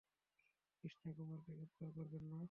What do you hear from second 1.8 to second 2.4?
করবেন না!